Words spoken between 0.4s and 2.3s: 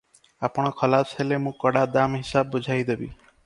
ଆପଣ ଖଲାସ ହେଲେ ମୁଁ କଡ଼ା ଦାମ